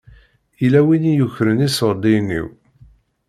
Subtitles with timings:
[0.61, 2.47] Yella win i yukren iṣuṛdiyen-iw.